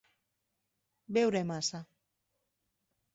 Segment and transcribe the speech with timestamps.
[1.17, 1.83] Beure massa.